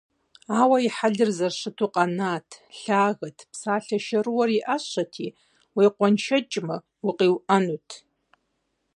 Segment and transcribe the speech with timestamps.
[0.59, 2.47] Ауэ и хьэлыр а зэрыщыту къэнат:
[2.81, 5.27] лъагэт, псалъэ шэрыуэр и Ӏэщэти,
[5.75, 6.77] уекъуэншэкӀмэ,
[7.07, 7.89] «укъиуӀэнут».